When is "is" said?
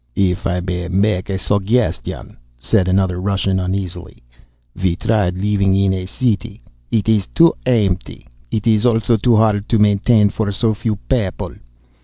7.07-7.27, 8.65-8.83